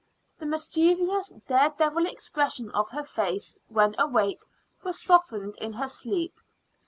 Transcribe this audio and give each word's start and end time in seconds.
The 0.39 0.47
mischievous, 0.47 1.31
dare 1.47 1.75
devil 1.77 2.07
expression 2.07 2.71
of 2.71 2.89
her 2.89 3.03
face 3.03 3.59
when 3.67 3.93
awake 3.99 4.41
was 4.81 4.99
softened 4.99 5.55
in 5.61 5.73
her 5.73 5.87
sleep. 5.87 6.39